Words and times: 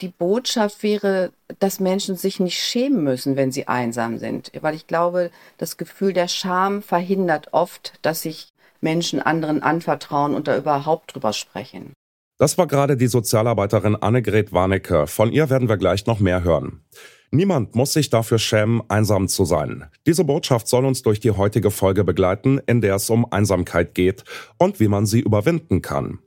die 0.00 0.08
Botschaft 0.08 0.82
wäre, 0.82 1.32
dass 1.58 1.80
Menschen 1.80 2.16
sich 2.16 2.40
nicht 2.40 2.58
schämen 2.58 3.02
müssen, 3.04 3.36
wenn 3.36 3.52
sie 3.52 3.68
einsam 3.68 4.18
sind. 4.18 4.52
Weil 4.60 4.74
ich 4.74 4.86
glaube, 4.86 5.30
das 5.58 5.76
Gefühl 5.76 6.12
der 6.12 6.28
Scham 6.28 6.82
verhindert 6.82 7.48
oft, 7.52 7.94
dass 8.02 8.22
sich 8.22 8.48
Menschen 8.80 9.20
anderen 9.20 9.62
anvertrauen 9.62 10.34
und 10.34 10.48
da 10.48 10.56
überhaupt 10.56 11.14
drüber 11.14 11.32
sprechen. 11.32 11.92
Das 12.38 12.56
war 12.56 12.68
gerade 12.68 12.96
die 12.96 13.08
Sozialarbeiterin 13.08 13.96
Annegret 13.96 14.52
Warnecke. 14.52 15.08
Von 15.08 15.32
ihr 15.32 15.50
werden 15.50 15.68
wir 15.68 15.76
gleich 15.76 16.06
noch 16.06 16.20
mehr 16.20 16.44
hören. 16.44 16.84
Niemand 17.30 17.74
muss 17.74 17.92
sich 17.92 18.08
dafür 18.08 18.38
schämen, 18.38 18.80
einsam 18.88 19.28
zu 19.28 19.44
sein. 19.44 19.86
Diese 20.06 20.24
Botschaft 20.24 20.66
soll 20.68 20.86
uns 20.86 21.02
durch 21.02 21.20
die 21.20 21.32
heutige 21.32 21.70
Folge 21.70 22.04
begleiten, 22.04 22.58
in 22.66 22.80
der 22.80 22.94
es 22.94 23.10
um 23.10 23.30
Einsamkeit 23.30 23.94
geht 23.94 24.24
und 24.56 24.80
wie 24.80 24.88
man 24.88 25.04
sie 25.04 25.20
überwinden 25.20 25.82
kann. 25.82 26.20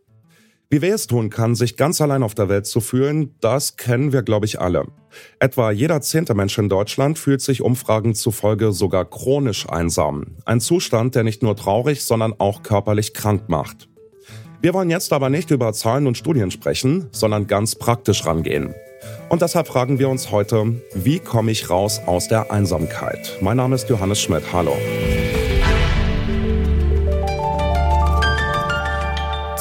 Wie 0.74 0.82
weh 0.82 0.92
es 0.92 1.06
tun 1.06 1.30
kann, 1.30 1.54
sich 1.54 1.76
ganz 1.76 2.00
allein 2.00 2.24
auf 2.24 2.34
der 2.34 2.48
Welt 2.48 2.66
zu 2.66 2.80
fühlen, 2.80 3.36
das 3.42 3.76
kennen 3.76 4.14
wir, 4.14 4.22
glaube 4.22 4.46
ich, 4.46 4.62
alle. 4.62 4.86
Etwa 5.38 5.70
jeder 5.70 6.00
zehnte 6.00 6.34
Mensch 6.34 6.58
in 6.58 6.70
Deutschland 6.70 7.20
fühlt 7.20 7.42
sich 7.42 7.62
Umfragen 7.62 8.16
zufolge 8.16 8.72
sogar 8.72 9.04
chronisch 9.04 9.68
einsam. 9.68 10.38
Ein 10.46 10.62
Zustand, 10.62 11.16
der 11.16 11.26
nicht 11.26 11.44
nur 11.44 11.58
traurig, 11.58 12.06
sondern 12.06 12.34
auch 12.38 12.64
körperlich 12.64 13.14
krank 13.14 13.50
macht. 13.50 13.90
Wir 14.62 14.74
wollen 14.74 14.90
jetzt 14.90 15.12
aber 15.12 15.30
nicht 15.30 15.52
über 15.52 15.74
Zahlen 15.74 16.08
und 16.08 16.18
Studien 16.18 16.52
sprechen, 16.52 17.10
sondern 17.12 17.48
ganz 17.48 17.76
praktisch 17.76 18.26
rangehen. 18.26 18.74
Und 19.28 19.42
deshalb 19.42 19.68
fragen 19.68 20.00
wir 20.00 20.08
uns 20.08 20.32
heute, 20.32 20.82
wie 20.94 21.20
komme 21.20 21.52
ich 21.52 21.70
raus 21.70 22.00
aus 22.06 22.30
der 22.30 22.50
Einsamkeit? 22.50 23.38
Mein 23.42 23.58
Name 23.58 23.76
ist 23.76 23.90
Johannes 23.90 24.22
Schmidt. 24.22 24.44
Hallo. 24.54 24.78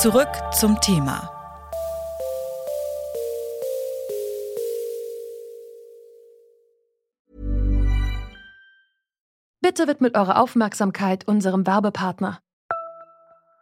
Zurück 0.00 0.30
zum 0.58 0.80
Thema. 0.80 1.30
Bitte 9.60 9.88
widmet 9.88 10.16
eure 10.16 10.38
Aufmerksamkeit 10.38 11.28
unserem 11.28 11.66
Werbepartner. 11.66 12.40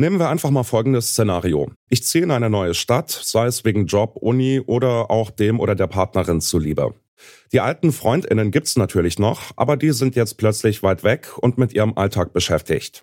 Nehmen 0.00 0.20
wir 0.20 0.28
einfach 0.28 0.50
mal 0.50 0.62
folgendes 0.62 1.08
Szenario. 1.08 1.72
Ich 1.90 2.04
ziehe 2.04 2.22
in 2.22 2.30
eine 2.30 2.48
neue 2.48 2.74
Stadt, 2.74 3.10
sei 3.10 3.46
es 3.46 3.64
wegen 3.64 3.86
Job, 3.86 4.14
Uni 4.14 4.60
oder 4.64 5.10
auch 5.10 5.32
dem 5.32 5.58
oder 5.58 5.74
der 5.74 5.88
Partnerin 5.88 6.40
zuliebe. 6.40 6.94
Die 7.50 7.58
alten 7.58 7.90
Freundinnen 7.90 8.52
gibt's 8.52 8.76
natürlich 8.76 9.18
noch, 9.18 9.50
aber 9.56 9.76
die 9.76 9.90
sind 9.90 10.14
jetzt 10.14 10.36
plötzlich 10.38 10.84
weit 10.84 11.02
weg 11.02 11.36
und 11.36 11.58
mit 11.58 11.72
ihrem 11.72 11.98
Alltag 11.98 12.32
beschäftigt. 12.32 13.02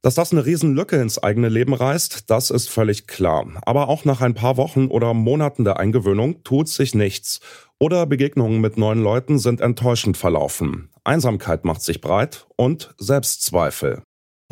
Dass 0.00 0.14
das 0.14 0.32
eine 0.32 0.46
Riesenlücke 0.46 0.96
ins 0.96 1.22
eigene 1.22 1.50
Leben 1.50 1.74
reißt, 1.74 2.30
das 2.30 2.48
ist 2.48 2.70
völlig 2.70 3.06
klar. 3.06 3.46
Aber 3.66 3.90
auch 3.90 4.06
nach 4.06 4.22
ein 4.22 4.32
paar 4.32 4.56
Wochen 4.56 4.86
oder 4.86 5.12
Monaten 5.12 5.64
der 5.64 5.78
Eingewöhnung 5.78 6.42
tut 6.42 6.70
sich 6.70 6.94
nichts. 6.94 7.40
Oder 7.78 8.06
Begegnungen 8.06 8.62
mit 8.62 8.78
neuen 8.78 9.02
Leuten 9.02 9.38
sind 9.38 9.60
enttäuschend 9.60 10.16
verlaufen. 10.16 10.88
Einsamkeit 11.04 11.66
macht 11.66 11.82
sich 11.82 12.00
breit 12.00 12.46
und 12.56 12.94
Selbstzweifel. 12.96 14.02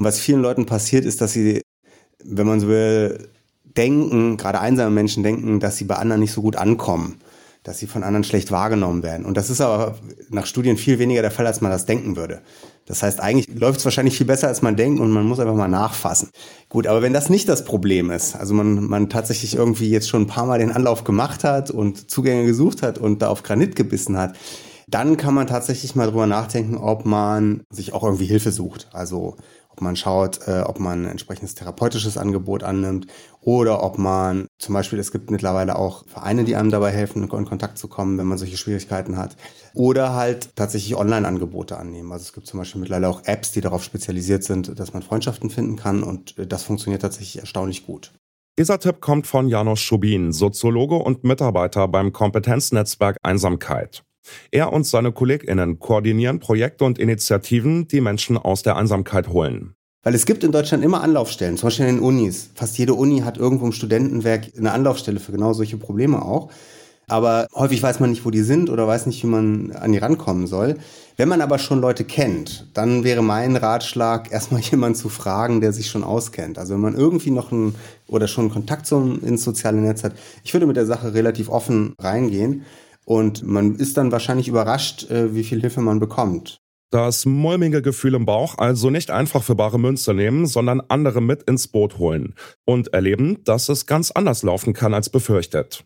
Und 0.03 0.05
was 0.05 0.19
vielen 0.19 0.43
Leuten 0.43 0.67
passiert, 0.67 1.05
ist, 1.05 1.21
dass 1.21 1.33
sie, 1.33 1.62
wenn 2.25 2.47
man 2.47 2.61
so 2.61 2.69
will, 2.69 3.29
denken, 3.77 4.37
gerade 4.37 4.61
einsame 4.61 4.91
Menschen 4.91 5.23
denken, 5.23 5.61
dass 5.61 5.77
sie 5.77 5.85
bei 5.85 5.97
anderen 5.97 6.21
nicht 6.21 6.33
so 6.33 6.43
gut 6.43 6.57
ankommen, 6.57 7.21
dass 7.63 7.79
sie 7.79 7.87
von 7.87 8.03
anderen 8.03 8.25
schlecht 8.25 8.51
wahrgenommen 8.51 9.03
werden. 9.03 9.25
Und 9.25 9.37
das 9.37 9.51
ist 9.51 9.61
aber 9.61 9.97
nach 10.31 10.47
Studien 10.47 10.77
viel 10.77 10.99
weniger 10.99 11.23
der 11.23 11.31
Fall, 11.31 11.47
als 11.47 11.61
man 11.61 11.71
das 11.71 11.87
denken 11.87 12.17
würde. 12.17 12.41
Das 12.87 13.03
heißt, 13.03 13.21
eigentlich 13.21 13.49
läuft 13.59 13.79
es 13.79 13.85
wahrscheinlich 13.85 14.17
viel 14.17 14.27
besser, 14.27 14.49
als 14.49 14.61
man 14.61 14.77
denkt 14.77 15.01
und 15.01 15.13
man 15.13 15.25
muss 15.25 15.39
einfach 15.39 15.55
mal 15.55 15.69
nachfassen. 15.69 16.31
Gut, 16.69 16.89
aber 16.89 17.01
wenn 17.01 17.13
das 17.13 17.31
nicht 17.31 17.49
das 17.49 17.65
Problem 17.65 18.11
ist, 18.11 18.35
also 18.35 18.55
man, 18.55 18.87
man 18.87 19.09
tatsächlich 19.09 19.55
irgendwie 19.55 19.89
jetzt 19.89 20.09
schon 20.09 20.23
ein 20.23 20.27
paar 20.27 20.47
Mal 20.47 20.59
den 20.59 20.73
Anlauf 20.73 21.05
gemacht 21.05 21.45
hat 21.45 21.71
und 21.71 22.11
Zugänge 22.11 22.45
gesucht 22.45 22.83
hat 22.83 22.99
und 22.99 23.23
da 23.23 23.29
auf 23.29 23.45
Granit 23.45 23.77
gebissen 23.77 24.19
hat, 24.19 24.35
dann 24.89 25.17
kann 25.17 25.35
man 25.35 25.47
tatsächlich 25.47 25.95
mal 25.95 26.09
drüber 26.09 26.27
nachdenken, 26.27 26.77
ob 26.77 27.05
man 27.05 27.63
sich 27.71 27.93
auch 27.93 28.03
irgendwie 28.03 28.27
Hilfe 28.27 28.53
sucht. 28.53 28.89
Also 28.93 29.37
ob 29.73 29.81
man 29.81 29.97
schaut, 29.97 30.47
äh, 30.47 30.61
ob 30.61 30.81
man 30.81 31.05
ein 31.05 31.11
entsprechendes 31.11 31.55
therapeutisches 31.55 32.19
Angebot 32.19 32.63
annimmt 32.63 33.07
oder 33.41 33.83
ob 33.83 33.97
man 33.99 34.47
zum 34.59 34.75
Beispiel, 34.75 34.99
es 34.99 35.13
gibt 35.13 35.31
mittlerweile 35.31 35.77
auch 35.77 36.07
Vereine, 36.07 36.45
die 36.45 36.57
einem 36.57 36.71
dabei 36.71 36.91
helfen, 36.91 37.23
in 37.23 37.29
Kontakt 37.29 37.79
zu 37.79 37.89
kommen, 37.89 38.19
wenn 38.19 38.27
man 38.27 38.39
solche 38.39 38.59
Schwierigkeiten 38.59 39.17
hat. 39.17 39.37
Oder 39.75 40.15
halt 40.15 40.55
tatsächlich 40.57 40.95
Online-Angebote 40.97 41.79
annehmen. 41.79 42.13
Also 42.13 42.25
es 42.25 42.33
gibt 42.35 42.47
zum 42.47 42.59
Beispiel 42.59 42.83
mittlerweile 42.83 43.09
auch 43.09 43.25
Apps, 43.25 43.53
die 43.53 43.63
darauf 43.63 43.83
spezialisiert 43.83 44.45
sind, 44.45 44.79
dass 44.79 44.93
man 44.93 45.03
Freundschaften 45.03 45.49
finden 45.49 45.77
kann 45.77 46.03
und 46.03 46.39
äh, 46.39 46.47
das 46.47 46.65
funktioniert 46.65 47.03
tatsächlich 47.03 47.39
erstaunlich 47.39 47.87
gut. 47.87 48.13
Dieser 48.59 48.79
Tipp 48.79 49.01
kommt 49.01 49.27
von 49.27 49.49
Janos 49.49 49.81
Schubin, 49.81 50.31
Soziologe 50.31 50.97
und 50.97 51.25
Mitarbeiter 51.25 51.89
beim 51.89 52.13
Kompetenznetzwerk 52.13 53.17
Einsamkeit. 53.23 54.05
Er 54.51 54.73
und 54.73 54.87
seine 54.87 55.13
KollegInnen 55.13 55.79
koordinieren 55.79 56.41
Projekte 56.41 56.85
und 56.85 56.99
Initiativen, 56.99 57.89
die 57.89 58.01
Menschen 58.01 58.37
aus 58.37 58.63
der 58.63 58.77
Einsamkeit 58.77 59.29
holen. 59.29 59.75
Weil 60.05 60.15
es 60.15 60.27
gibt 60.27 60.43
in 60.43 60.51
Deutschland 60.51 60.85
immer 60.85 61.03
Anlaufstellen, 61.03 61.57
zum 61.57 61.69
Beispiel 61.69 61.87
in 61.87 61.97
den 61.97 62.05
Unis. 62.05 62.51
Fast 62.55 62.77
jede 62.77 62.95
Uni 62.95 63.21
hat 63.21 63.39
irgendwo 63.39 63.67
im 63.67 63.73
Studentenwerk 63.73 64.49
eine 64.59 64.73
Anlaufstelle 64.73 65.21
für 65.21 65.31
genau 65.31 65.53
solche 65.53 65.77
Probleme 65.77 66.23
auch. 66.23 66.51
Aber 67.09 67.47
häufig 67.55 67.83
weiß 67.83 68.01
man 68.01 68.11
nicht, 68.11 68.25
wo 68.25 68.31
die 68.31 68.43
sind 68.43 68.71
oder 68.71 68.87
weiß 68.87 69.07
nicht, 69.07 69.23
wie 69.23 69.29
man 69.29 69.73
an 69.73 69.93
die 69.93 69.99
rankommen 69.99 70.47
soll. 70.47 70.79
Wenn 71.17 71.29
man 71.29 71.41
aber 71.41 71.59
schon 71.59 71.81
Leute 71.81 72.05
kennt, 72.05 72.69
dann 72.75 73.05
wäre 73.05 73.23
mein 73.23 73.55
Ratschlag, 73.57 74.33
erstmal 74.33 74.61
jemanden 74.71 74.97
zu 74.97 75.09
fragen, 75.09 75.61
der 75.61 75.73
sich 75.73 75.89
schon 75.89 76.05
auskennt. 76.05 76.59
Also 76.59 76.75
wenn 76.75 76.81
man 76.81 76.95
irgendwie 76.95 77.31
noch 77.31 77.53
einen 77.53 77.75
oder 78.09 78.29
schon 78.29 78.51
Kontakt 78.51 78.91
ins 78.91 79.45
soziale 79.45 79.81
Netz 79.81 80.03
hat, 80.05 80.15
ich 80.43 80.53
würde 80.53 80.67
mit 80.67 80.77
der 80.77 80.87
Sache 80.87 81.15
relativ 81.15 81.49
offen 81.49 81.95
reingehen 81.99 82.65
und 83.05 83.43
man 83.43 83.77
ist 83.77 83.97
dann 83.97 84.13
wahrscheinlich 84.13 84.49
überrascht, 84.49 85.11
äh, 85.11 85.35
wie 85.35 85.45
viel 85.45 85.61
Hilfe 85.61 85.81
man 85.81 86.01
bekommt. 86.01 86.59
Das 86.91 87.25
mulmige 87.25 87.81
Gefühl 87.81 88.15
im 88.15 88.27
Bauch 88.27 88.59
also 88.59 88.91
nicht 88.91 89.11
einfach 89.11 89.43
für 89.43 89.55
bare 89.55 89.81
Münze 89.81 90.13
nehmen, 90.13 90.45
sondern 90.45 90.83
andere 90.89 91.23
mit 91.23 91.43
ins 91.45 91.67
Boot 91.69 91.97
holen 91.97 92.35
und 92.67 92.93
erleben, 92.93 93.43
dass 93.45 93.71
es 93.71 93.87
ganz 93.87 94.11
anders 94.11 94.43
laufen 94.43 94.75
kann 94.75 94.93
als 94.93 95.09
befürchtet. 95.09 95.85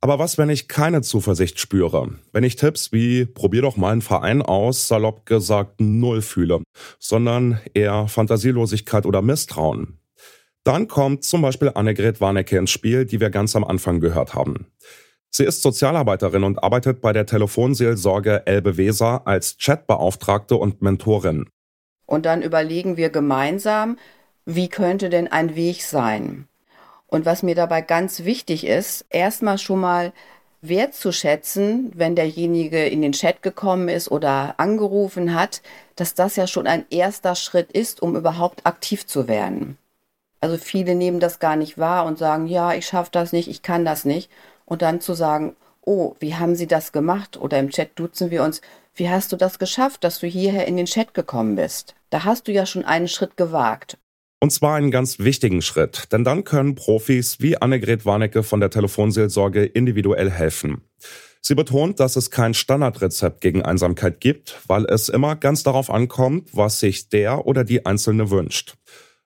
Aber 0.00 0.18
was, 0.18 0.38
wenn 0.38 0.48
ich 0.48 0.66
keine 0.66 1.02
Zuversicht 1.02 1.60
spüre? 1.60 2.14
Wenn 2.32 2.44
ich 2.44 2.56
Tipps 2.56 2.92
wie 2.92 3.26
probier 3.26 3.62
doch 3.62 3.76
mal 3.76 3.92
einen 3.92 4.02
Verein 4.02 4.42
aus, 4.42 4.88
salopp 4.88 5.26
gesagt 5.26 5.80
null 5.80 6.22
fühle, 6.22 6.62
sondern 6.98 7.60
eher 7.74 8.08
Fantasielosigkeit 8.08 9.06
oder 9.06 9.22
Misstrauen? 9.22 10.00
Dann 10.64 10.88
kommt 10.88 11.24
zum 11.24 11.42
Beispiel 11.42 11.72
Annegret 11.74 12.20
Warnecke 12.20 12.56
ins 12.56 12.70
Spiel, 12.70 13.04
die 13.04 13.20
wir 13.20 13.30
ganz 13.30 13.54
am 13.54 13.64
Anfang 13.64 14.00
gehört 14.00 14.34
haben. 14.34 14.66
Sie 15.34 15.44
ist 15.44 15.62
Sozialarbeiterin 15.62 16.44
und 16.44 16.62
arbeitet 16.62 17.00
bei 17.00 17.14
der 17.14 17.24
Telefonseelsorge 17.24 18.42
Elbe 18.44 18.76
Weser 18.76 19.22
als 19.24 19.56
Chatbeauftragte 19.56 20.56
und 20.56 20.82
Mentorin. 20.82 21.48
Und 22.04 22.26
dann 22.26 22.42
überlegen 22.42 22.98
wir 22.98 23.08
gemeinsam, 23.08 23.96
wie 24.44 24.68
könnte 24.68 25.08
denn 25.08 25.28
ein 25.28 25.56
Weg 25.56 25.84
sein? 25.84 26.48
Und 27.06 27.24
was 27.24 27.42
mir 27.42 27.54
dabei 27.54 27.80
ganz 27.80 28.24
wichtig 28.24 28.66
ist, 28.66 29.06
erstmal 29.08 29.56
schon 29.56 29.80
mal 29.80 30.12
wertzuschätzen, 30.60 31.92
wenn 31.94 32.14
derjenige 32.14 32.86
in 32.86 33.00
den 33.00 33.12
Chat 33.12 33.40
gekommen 33.40 33.88
ist 33.88 34.10
oder 34.10 34.54
angerufen 34.58 35.34
hat, 35.34 35.62
dass 35.96 36.12
das 36.12 36.36
ja 36.36 36.46
schon 36.46 36.66
ein 36.66 36.84
erster 36.90 37.36
Schritt 37.36 37.72
ist, 37.72 38.02
um 38.02 38.16
überhaupt 38.16 38.66
aktiv 38.66 39.06
zu 39.06 39.28
werden. 39.28 39.78
Also 40.42 40.58
viele 40.58 40.94
nehmen 40.94 41.20
das 41.20 41.38
gar 41.38 41.56
nicht 41.56 41.78
wahr 41.78 42.04
und 42.04 42.18
sagen, 42.18 42.46
ja, 42.46 42.74
ich 42.74 42.86
schaffe 42.86 43.10
das 43.12 43.32
nicht, 43.32 43.48
ich 43.48 43.62
kann 43.62 43.84
das 43.86 44.04
nicht 44.04 44.28
und 44.72 44.80
dann 44.80 45.02
zu 45.02 45.12
sagen, 45.12 45.54
oh, 45.82 46.14
wie 46.18 46.34
haben 46.34 46.56
Sie 46.56 46.66
das 46.66 46.92
gemacht? 46.92 47.36
Oder 47.36 47.58
im 47.58 47.68
Chat 47.68 47.90
duzen 47.96 48.30
wir 48.30 48.42
uns, 48.42 48.62
wie 48.94 49.10
hast 49.10 49.30
du 49.30 49.36
das 49.36 49.58
geschafft, 49.58 50.02
dass 50.02 50.20
du 50.20 50.26
hierher 50.26 50.66
in 50.66 50.78
den 50.78 50.86
Chat 50.86 51.12
gekommen 51.12 51.56
bist? 51.56 51.94
Da 52.08 52.24
hast 52.24 52.48
du 52.48 52.52
ja 52.52 52.64
schon 52.64 52.82
einen 52.82 53.06
Schritt 53.06 53.36
gewagt. 53.36 53.98
Und 54.40 54.50
zwar 54.50 54.76
einen 54.76 54.90
ganz 54.90 55.18
wichtigen 55.18 55.60
Schritt, 55.60 56.10
denn 56.10 56.24
dann 56.24 56.44
können 56.44 56.74
Profis 56.74 57.38
wie 57.38 57.58
Annegret 57.58 58.06
Warnecke 58.06 58.42
von 58.42 58.60
der 58.60 58.70
Telefonseelsorge 58.70 59.62
individuell 59.62 60.30
helfen. 60.30 60.80
Sie 61.42 61.54
betont, 61.54 62.00
dass 62.00 62.16
es 62.16 62.30
kein 62.30 62.54
Standardrezept 62.54 63.42
gegen 63.42 63.60
Einsamkeit 63.60 64.20
gibt, 64.20 64.58
weil 64.68 64.86
es 64.86 65.10
immer 65.10 65.36
ganz 65.36 65.64
darauf 65.64 65.90
ankommt, 65.90 66.48
was 66.54 66.80
sich 66.80 67.10
der 67.10 67.46
oder 67.46 67.62
die 67.62 67.84
Einzelne 67.84 68.30
wünscht. 68.30 68.76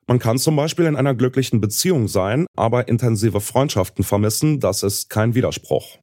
Man 0.08 0.20
kann 0.20 0.38
zum 0.38 0.54
Beispiel 0.54 0.84
in 0.84 0.94
einer 0.94 1.14
glücklichen 1.14 1.60
Beziehung 1.60 2.06
sein, 2.06 2.46
aber 2.54 2.86
intensive 2.86 3.40
Freundschaften 3.40 4.04
vermissen, 4.04 4.60
das 4.60 4.84
ist 4.84 5.10
kein 5.10 5.34
Widerspruch. 5.34 5.98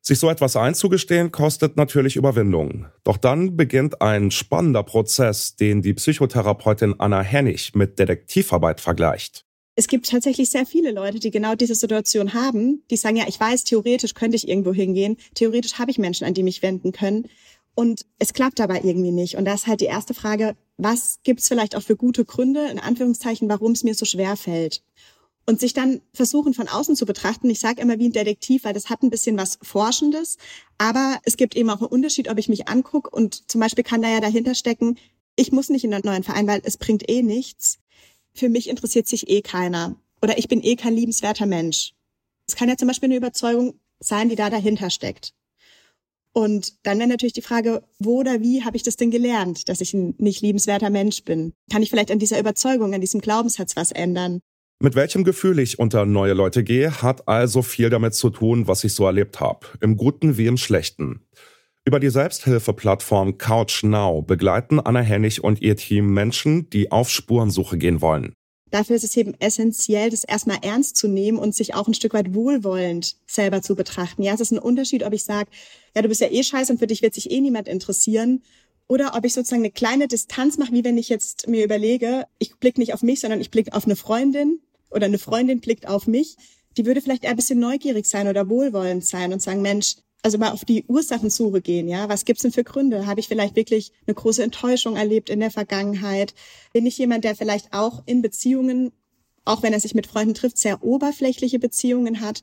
Sich 0.00 0.20
so 0.20 0.30
etwas 0.30 0.56
einzugestehen, 0.56 1.32
kostet 1.32 1.76
natürlich 1.76 2.14
Überwindung. 2.16 2.86
Doch 3.02 3.16
dann 3.16 3.56
beginnt 3.56 4.00
ein 4.00 4.30
spannender 4.30 4.84
Prozess, 4.84 5.56
den 5.56 5.82
die 5.82 5.94
Psychotherapeutin 5.94 6.94
Anna 6.98 7.20
Hennig 7.20 7.74
mit 7.74 7.98
Detektivarbeit 7.98 8.80
vergleicht. 8.80 9.44
Es 9.74 9.88
gibt 9.88 10.08
tatsächlich 10.08 10.50
sehr 10.50 10.66
viele 10.66 10.92
Leute, 10.92 11.18
die 11.18 11.30
genau 11.30 11.54
diese 11.54 11.74
Situation 11.74 12.34
haben, 12.34 12.82
die 12.90 12.96
sagen, 12.96 13.16
ja, 13.16 13.24
ich 13.26 13.40
weiß, 13.40 13.64
theoretisch 13.64 14.14
könnte 14.14 14.36
ich 14.36 14.46
irgendwo 14.46 14.72
hingehen, 14.72 15.16
theoretisch 15.34 15.78
habe 15.78 15.90
ich 15.90 15.98
Menschen, 15.98 16.26
an 16.26 16.34
die 16.34 16.42
mich 16.42 16.62
wenden 16.62 16.92
können. 16.92 17.28
Und 17.74 18.04
es 18.18 18.32
klappt 18.32 18.60
aber 18.60 18.84
irgendwie 18.84 19.12
nicht. 19.12 19.36
Und 19.36 19.46
da 19.46 19.54
ist 19.54 19.66
halt 19.66 19.80
die 19.80 19.86
erste 19.86 20.14
Frage, 20.14 20.56
was 20.76 21.20
gibt's 21.24 21.48
vielleicht 21.48 21.74
auch 21.74 21.82
für 21.82 21.96
gute 21.96 22.24
Gründe, 22.24 22.68
in 22.68 22.78
Anführungszeichen, 22.78 23.48
warum 23.48 23.72
es 23.72 23.84
mir 23.84 23.94
so 23.94 24.04
schwer 24.04 24.36
fällt? 24.36 24.82
und 25.46 25.60
sich 25.60 25.72
dann 25.72 26.00
versuchen 26.12 26.54
von 26.54 26.68
außen 26.68 26.96
zu 26.96 27.06
betrachten. 27.06 27.50
Ich 27.50 27.60
sage 27.60 27.82
immer 27.82 27.98
wie 27.98 28.08
ein 28.08 28.12
Detektiv, 28.12 28.64
weil 28.64 28.74
das 28.74 28.90
hat 28.90 29.02
ein 29.02 29.10
bisschen 29.10 29.36
was 29.36 29.58
Forschendes, 29.62 30.38
aber 30.78 31.18
es 31.24 31.36
gibt 31.36 31.56
eben 31.56 31.70
auch 31.70 31.80
einen 31.80 31.90
Unterschied, 31.90 32.28
ob 32.30 32.38
ich 32.38 32.48
mich 32.48 32.68
angucke 32.68 33.10
und 33.10 33.50
zum 33.50 33.60
Beispiel 33.60 33.84
kann 33.84 34.02
da 34.02 34.08
ja 34.08 34.20
dahinter 34.20 34.54
stecken, 34.54 34.98
ich 35.36 35.50
muss 35.50 35.70
nicht 35.70 35.84
in 35.84 35.94
einen 35.94 36.04
neuen 36.04 36.22
Verein, 36.22 36.46
weil 36.46 36.60
es 36.64 36.76
bringt 36.76 37.08
eh 37.08 37.22
nichts. 37.22 37.78
Für 38.34 38.48
mich 38.48 38.68
interessiert 38.68 39.06
sich 39.06 39.28
eh 39.28 39.42
keiner 39.42 39.96
oder 40.20 40.38
ich 40.38 40.48
bin 40.48 40.62
eh 40.62 40.76
kein 40.76 40.94
liebenswerter 40.94 41.46
Mensch. 41.46 41.94
Es 42.46 42.54
kann 42.54 42.68
ja 42.68 42.76
zum 42.76 42.88
Beispiel 42.88 43.08
eine 43.08 43.16
Überzeugung 43.16 43.80
sein, 43.98 44.28
die 44.28 44.36
da 44.36 44.50
dahinter 44.50 44.90
steckt. 44.90 45.34
Und 46.32 46.74
dann 46.86 46.98
wäre 46.98 47.08
natürlich 47.08 47.34
die 47.34 47.42
Frage, 47.42 47.82
wo 47.98 48.20
oder 48.20 48.40
wie 48.40 48.64
habe 48.64 48.76
ich 48.76 48.82
das 48.82 48.96
denn 48.96 49.10
gelernt, 49.10 49.68
dass 49.68 49.80
ich 49.80 49.92
ein 49.92 50.14
nicht 50.18 50.40
liebenswerter 50.40 50.88
Mensch 50.88 51.24
bin? 51.24 51.52
Kann 51.70 51.82
ich 51.82 51.90
vielleicht 51.90 52.10
an 52.10 52.18
dieser 52.18 52.40
Überzeugung, 52.40 52.94
an 52.94 53.00
diesem 53.02 53.20
Glaubenssatz 53.20 53.76
was 53.76 53.92
ändern? 53.92 54.40
Mit 54.80 54.96
welchem 54.96 55.24
Gefühl 55.24 55.58
ich 55.58 55.78
unter 55.78 56.06
neue 56.06 56.32
Leute 56.32 56.64
gehe, 56.64 57.02
hat 57.02 57.28
also 57.28 57.62
viel 57.62 57.90
damit 57.90 58.14
zu 58.14 58.30
tun, 58.30 58.66
was 58.66 58.82
ich 58.82 58.94
so 58.94 59.04
erlebt 59.04 59.40
habe, 59.40 59.66
im 59.80 59.96
Guten 59.96 60.38
wie 60.38 60.46
im 60.46 60.56
Schlechten. 60.56 61.20
Über 61.84 62.00
die 62.00 62.10
Selbsthilfeplattform 62.10 63.38
Couch 63.38 63.82
Now 63.84 64.22
begleiten 64.22 64.80
Anna 64.80 65.00
Hennig 65.00 65.44
und 65.44 65.60
ihr 65.60 65.76
Team 65.76 66.14
Menschen, 66.14 66.70
die 66.70 66.90
auf 66.90 67.10
Spurensuche 67.10 67.76
gehen 67.76 68.00
wollen. 68.00 68.34
Dafür 68.72 68.96
ist 68.96 69.04
es 69.04 69.16
eben 69.18 69.34
essentiell, 69.38 70.08
das 70.08 70.24
erstmal 70.24 70.56
ernst 70.62 70.96
zu 70.96 71.06
nehmen 71.06 71.36
und 71.36 71.54
sich 71.54 71.74
auch 71.74 71.86
ein 71.86 71.92
Stück 71.92 72.14
weit 72.14 72.32
wohlwollend 72.32 73.16
selber 73.26 73.60
zu 73.60 73.76
betrachten. 73.76 74.22
Ja, 74.22 74.32
es 74.32 74.40
ist 74.40 74.50
ein 74.50 74.58
Unterschied, 74.58 75.04
ob 75.04 75.12
ich 75.12 75.24
sage, 75.24 75.50
ja, 75.94 76.00
du 76.00 76.08
bist 76.08 76.22
ja 76.22 76.30
eh 76.30 76.42
scheiße 76.42 76.72
und 76.72 76.78
für 76.78 76.86
dich 76.86 77.02
wird 77.02 77.12
sich 77.12 77.30
eh 77.30 77.40
niemand 77.40 77.68
interessieren. 77.68 78.42
Oder 78.88 79.14
ob 79.14 79.26
ich 79.26 79.34
sozusagen 79.34 79.60
eine 79.60 79.70
kleine 79.70 80.08
Distanz 80.08 80.56
mache, 80.56 80.72
wie 80.72 80.84
wenn 80.84 80.96
ich 80.96 81.10
jetzt 81.10 81.48
mir 81.48 81.64
überlege, 81.64 82.24
ich 82.38 82.56
blicke 82.56 82.80
nicht 82.80 82.94
auf 82.94 83.02
mich, 83.02 83.20
sondern 83.20 83.42
ich 83.42 83.50
blicke 83.50 83.74
auf 83.74 83.84
eine 83.84 83.94
Freundin 83.94 84.60
oder 84.90 85.04
eine 85.04 85.18
Freundin 85.18 85.60
blickt 85.60 85.86
auf 85.86 86.06
mich, 86.06 86.36
die 86.78 86.86
würde 86.86 87.02
vielleicht 87.02 87.24
eher 87.24 87.30
ein 87.30 87.36
bisschen 87.36 87.60
neugierig 87.60 88.06
sein 88.06 88.26
oder 88.26 88.48
wohlwollend 88.48 89.04
sein 89.04 89.34
und 89.34 89.42
sagen, 89.42 89.60
Mensch, 89.60 89.96
also 90.22 90.38
mal 90.38 90.52
auf 90.52 90.64
die 90.64 90.84
Ursachensuche 90.86 91.60
gehen, 91.60 91.88
ja. 91.88 92.08
Was 92.08 92.24
gibt's 92.24 92.42
denn 92.42 92.52
für 92.52 92.64
Gründe? 92.64 93.06
Habe 93.06 93.20
ich 93.20 93.28
vielleicht 93.28 93.56
wirklich 93.56 93.92
eine 94.06 94.14
große 94.14 94.42
Enttäuschung 94.42 94.96
erlebt 94.96 95.30
in 95.30 95.40
der 95.40 95.50
Vergangenheit? 95.50 96.34
Bin 96.72 96.86
ich 96.86 96.96
jemand, 96.98 97.24
der 97.24 97.34
vielleicht 97.34 97.72
auch 97.72 98.02
in 98.06 98.22
Beziehungen, 98.22 98.92
auch 99.44 99.62
wenn 99.62 99.72
er 99.72 99.80
sich 99.80 99.94
mit 99.94 100.06
Freunden 100.06 100.34
trifft, 100.34 100.58
sehr 100.58 100.84
oberflächliche 100.84 101.58
Beziehungen 101.58 102.20
hat, 102.20 102.42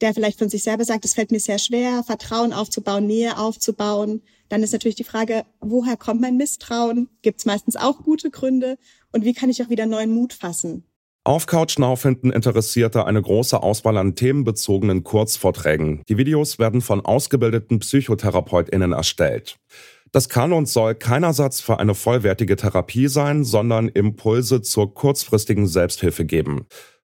der 0.00 0.14
vielleicht 0.14 0.38
von 0.38 0.48
sich 0.48 0.62
selber 0.62 0.84
sagt, 0.84 1.04
es 1.04 1.14
fällt 1.14 1.30
mir 1.30 1.40
sehr 1.40 1.58
schwer, 1.58 2.02
Vertrauen 2.02 2.52
aufzubauen, 2.52 3.06
Nähe 3.06 3.38
aufzubauen. 3.38 4.22
Dann 4.48 4.62
ist 4.62 4.72
natürlich 4.72 4.96
die 4.96 5.04
Frage, 5.04 5.44
woher 5.60 5.96
kommt 5.96 6.20
mein 6.20 6.36
Misstrauen? 6.36 7.08
Gibt's 7.22 7.44
meistens 7.44 7.76
auch 7.76 8.02
gute 8.02 8.30
Gründe? 8.30 8.78
Und 9.12 9.24
wie 9.24 9.34
kann 9.34 9.50
ich 9.50 9.62
auch 9.62 9.68
wieder 9.68 9.86
neuen 9.86 10.12
Mut 10.12 10.32
fassen? 10.32 10.84
Auf 11.22 11.44
CouchNow 11.44 12.02
Interessierte 12.06 13.04
eine 13.04 13.20
große 13.20 13.62
Auswahl 13.62 13.98
an 13.98 14.14
themenbezogenen 14.14 15.04
Kurzvorträgen. 15.04 16.02
Die 16.08 16.16
Videos 16.16 16.58
werden 16.58 16.80
von 16.80 17.04
ausgebildeten 17.04 17.78
PsychotherapeutInnen 17.78 18.92
erstellt. 18.92 19.58
Das 20.12 20.30
kann 20.30 20.54
und 20.54 20.66
soll 20.66 20.94
kein 20.94 21.22
Ersatz 21.22 21.60
für 21.60 21.78
eine 21.78 21.94
vollwertige 21.94 22.56
Therapie 22.56 23.08
sein, 23.08 23.44
sondern 23.44 23.88
Impulse 23.88 24.62
zur 24.62 24.94
kurzfristigen 24.94 25.66
Selbsthilfe 25.66 26.24
geben. 26.24 26.66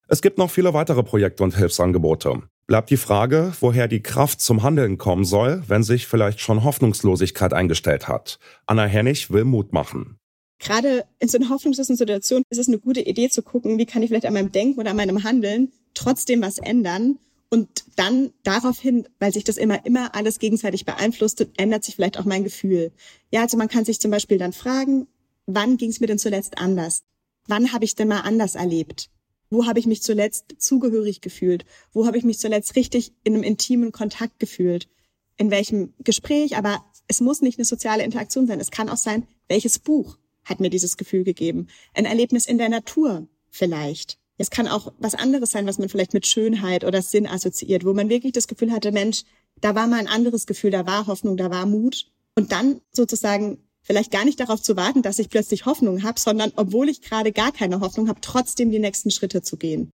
Es 0.07 0.21
gibt 0.21 0.37
noch 0.37 0.51
viele 0.51 0.75
weitere 0.75 1.01
Projekte 1.01 1.43
und 1.43 1.57
Hilfsangebote. 1.57 2.43
Bleibt 2.67 2.91
die 2.91 2.97
Frage, 2.97 3.53
woher 3.59 3.87
die 3.87 4.03
Kraft 4.03 4.39
zum 4.39 4.61
Handeln 4.61 4.99
kommen 4.99 5.25
soll, 5.25 5.63
wenn 5.67 5.81
sich 5.81 6.05
vielleicht 6.05 6.39
schon 6.39 6.63
Hoffnungslosigkeit 6.63 7.53
eingestellt 7.53 8.07
hat. 8.07 8.37
Anna 8.67 8.85
Hennig 8.85 9.31
will 9.31 9.45
Mut 9.45 9.73
machen 9.73 10.19
gerade 10.59 11.05
in 11.19 11.27
so 11.27 11.37
einer 11.37 11.49
hoffnungslosen 11.49 11.95
Situation 11.95 12.43
ist 12.49 12.59
es 12.59 12.67
eine 12.67 12.79
gute 12.79 13.01
Idee 13.01 13.29
zu 13.29 13.41
gucken, 13.41 13.77
wie 13.77 13.85
kann 13.85 14.01
ich 14.01 14.09
vielleicht 14.09 14.25
an 14.25 14.33
meinem 14.33 14.51
Denken 14.51 14.79
oder 14.79 14.91
an 14.91 14.97
meinem 14.97 15.23
Handeln 15.23 15.71
trotzdem 15.93 16.41
was 16.41 16.57
ändern 16.57 17.19
und 17.49 17.85
dann 17.95 18.33
daraufhin, 18.43 19.07
weil 19.19 19.33
sich 19.33 19.43
das 19.43 19.57
immer, 19.57 19.85
immer 19.85 20.15
alles 20.15 20.39
gegenseitig 20.39 20.85
beeinflusst, 20.85 21.45
ändert 21.57 21.83
sich 21.83 21.95
vielleicht 21.95 22.17
auch 22.19 22.25
mein 22.25 22.43
Gefühl. 22.43 22.91
Ja, 23.31 23.41
also 23.41 23.57
man 23.57 23.67
kann 23.67 23.85
sich 23.85 23.99
zum 23.99 24.11
Beispiel 24.11 24.37
dann 24.37 24.53
fragen, 24.53 25.07
wann 25.45 25.77
ging 25.77 25.89
es 25.89 25.99
mir 25.99 26.07
denn 26.07 26.19
zuletzt 26.19 26.57
anders? 26.57 27.03
Wann 27.47 27.71
habe 27.71 27.85
ich 27.85 27.95
denn 27.95 28.07
mal 28.07 28.21
anders 28.21 28.55
erlebt? 28.55 29.09
Wo 29.49 29.67
habe 29.67 29.79
ich 29.79 29.85
mich 29.85 30.01
zuletzt 30.01 30.55
zugehörig 30.57 31.21
gefühlt? 31.21 31.65
Wo 31.93 32.07
habe 32.07 32.17
ich 32.17 32.23
mich 32.23 32.39
zuletzt 32.39 32.75
richtig 32.75 33.13
in 33.23 33.35
einem 33.35 33.43
intimen 33.43 33.91
Kontakt 33.91 34.39
gefühlt? 34.39 34.89
In 35.37 35.51
welchem 35.51 35.93
Gespräch? 36.03 36.57
Aber 36.57 36.83
es 37.07 37.21
muss 37.21 37.41
nicht 37.41 37.59
eine 37.59 37.65
soziale 37.65 38.03
Interaktion 38.03 38.47
sein. 38.47 38.59
Es 38.59 38.71
kann 38.71 38.89
auch 38.89 38.97
sein, 38.97 39.27
welches 39.47 39.77
Buch 39.77 40.17
hat 40.45 40.59
mir 40.59 40.69
dieses 40.69 40.97
Gefühl 40.97 41.23
gegeben. 41.23 41.67
Ein 41.93 42.05
Erlebnis 42.05 42.45
in 42.45 42.57
der 42.57 42.69
Natur 42.69 43.27
vielleicht. 43.49 44.17
Es 44.37 44.49
kann 44.49 44.67
auch 44.67 44.93
was 44.99 45.15
anderes 45.15 45.51
sein, 45.51 45.65
was 45.65 45.77
man 45.77 45.89
vielleicht 45.89 46.13
mit 46.13 46.27
Schönheit 46.27 46.83
oder 46.83 47.01
Sinn 47.01 47.27
assoziiert, 47.27 47.85
wo 47.85 47.93
man 47.93 48.09
wirklich 48.09 48.33
das 48.33 48.47
Gefühl 48.47 48.71
hatte, 48.71 48.91
Mensch, 48.91 49.23
da 49.61 49.75
war 49.75 49.87
mal 49.87 49.99
ein 49.99 50.07
anderes 50.07 50.45
Gefühl, 50.45 50.71
da 50.71 50.85
war 50.85 51.07
Hoffnung, 51.07 51.37
da 51.37 51.49
war 51.49 51.65
Mut. 51.65 52.11
Und 52.35 52.51
dann 52.51 52.81
sozusagen 52.91 53.59
vielleicht 53.81 54.11
gar 54.11 54.25
nicht 54.25 54.39
darauf 54.39 54.61
zu 54.61 54.75
warten, 54.75 55.03
dass 55.03 55.19
ich 55.19 55.29
plötzlich 55.29 55.65
Hoffnung 55.65 56.03
habe, 56.03 56.19
sondern 56.19 56.51
obwohl 56.55 56.89
ich 56.89 57.01
gerade 57.01 57.31
gar 57.31 57.53
keine 57.53 57.79
Hoffnung 57.79 58.09
habe, 58.09 58.19
trotzdem 58.19 58.71
die 58.71 58.79
nächsten 58.79 59.11
Schritte 59.11 59.41
zu 59.41 59.57
gehen. 59.57 59.91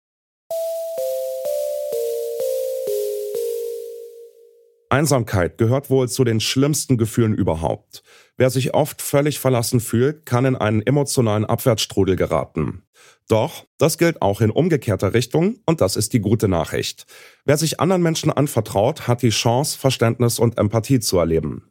Einsamkeit 4.91 5.57
gehört 5.57 5.89
wohl 5.89 6.09
zu 6.09 6.25
den 6.25 6.41
schlimmsten 6.41 6.99
Gefühlen 6.99 7.35
überhaupt. 7.35 8.03
Wer 8.37 8.51
sich 8.51 8.75
oft 8.75 9.03
völlig 9.03 9.39
verlassen 9.39 9.81
fühlt, 9.81 10.27
kann 10.27 10.45
in 10.45 10.57
einen 10.57 10.83
emotionalen 10.83 11.45
Abwärtsstrudel 11.45 12.17
geraten. 12.17 12.83
Doch, 13.29 13.67
das 13.79 13.99
gilt 13.99 14.21
auch 14.21 14.41
in 14.41 14.51
umgekehrter 14.51 15.15
Richtung 15.15 15.61
und 15.65 15.81
das 15.81 15.95
ist 15.95 16.13
die 16.13 16.21
gute 16.21 16.49
Nachricht. 16.49 17.07
Wer 17.45 17.57
sich 17.57 17.79
anderen 17.79 18.03
Menschen 18.03 18.33
anvertraut, 18.33 19.07
hat 19.07 19.23
die 19.23 19.31
Chance, 19.31 19.79
Verständnis 19.79 20.39
und 20.41 20.59
Empathie 20.59 20.99
zu 20.99 21.19
erleben. 21.19 21.71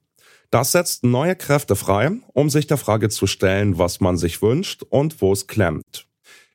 Das 0.52 0.72
setzt 0.72 1.04
neue 1.04 1.36
Kräfte 1.36 1.76
frei, 1.76 2.12
um 2.34 2.50
sich 2.50 2.66
der 2.68 2.78
Frage 2.78 3.10
zu 3.10 3.28
stellen, 3.28 3.78
was 3.78 4.00
man 4.00 4.18
sich 4.18 4.42
wünscht 4.42 4.84
und 4.90 5.22
wo 5.22 5.34
es 5.34 5.48
klemmt. 5.48 6.08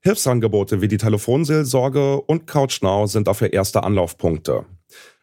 Hilfsangebote 0.03 0.81
wie 0.81 0.89
die 0.89 0.97
Telefonseelsorge 0.97 2.21
und 2.23 2.47
CouchNow 2.47 3.11
sind 3.11 3.29
dafür 3.29 3.53
erste 3.53 3.85
Anlaufpunkte. 3.85 4.65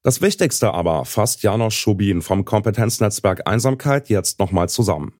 Das 0.04 0.22
Wichtigste 0.22 0.74
aber 0.74 1.06
fasst 1.06 1.44
Janosch 1.44 1.78
Schubin 1.78 2.22
vom 2.24 2.44
Kompetenznetzwerk 2.44 3.48
Einsamkeit 3.48 4.10
jetzt 4.10 4.40
nochmal 4.40 4.68
zusammen. 4.68 5.14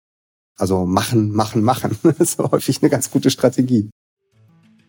Also 0.58 0.86
machen, 0.86 1.32
machen, 1.32 1.64
machen. 1.64 1.98
Das 2.04 2.20
ist 2.20 2.40
häufig 2.40 2.82
eine 2.82 2.90
ganz 2.90 3.12
gute 3.12 3.30
Strategie. 3.30 3.90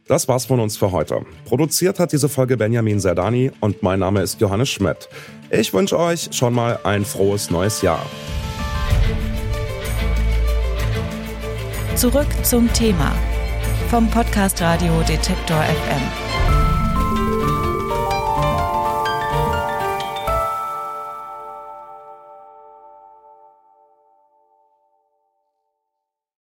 Das 0.08 0.28
war's 0.28 0.46
von 0.46 0.61
uns 0.61 0.76
für 0.76 0.92
heute. 0.92 1.25
Produziert 1.44 1.99
hat 1.99 2.12
diese 2.12 2.28
Folge 2.28 2.56
Benjamin 2.56 3.00
Serdani 3.00 3.52
und 3.61 3.82
mein 3.82 4.00
Name 4.00 4.22
ist 4.22 4.40
Johannes 4.40 4.70
Schmidt. 4.70 5.08
Ich 5.50 5.72
wünsche 5.72 5.99
euch 5.99 6.30
schon 6.32 6.54
mal 6.54 6.80
ein 6.84 7.04
frohes 7.04 7.50
neues 7.50 7.82
Jahr. 7.82 8.04
Zurück 11.96 12.26
zum 12.42 12.72
Thema 12.72 13.14
vom 13.90 14.08
Podcast 14.11 14.61
Radio 14.62 15.00
Detektor 15.02 15.62
FM. 15.62 16.32